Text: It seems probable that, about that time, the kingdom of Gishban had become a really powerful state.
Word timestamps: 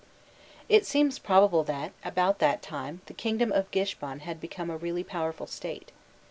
It 0.67 0.83
seems 0.83 1.19
probable 1.19 1.63
that, 1.65 1.91
about 2.03 2.39
that 2.39 2.63
time, 2.63 3.01
the 3.05 3.13
kingdom 3.13 3.51
of 3.51 3.69
Gishban 3.69 4.21
had 4.21 4.41
become 4.41 4.71
a 4.71 4.77
really 4.77 5.03
powerful 5.03 5.45
state. 5.45 5.91